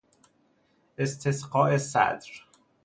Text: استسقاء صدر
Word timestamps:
استسقاء 0.97 1.77
صدر 1.77 2.31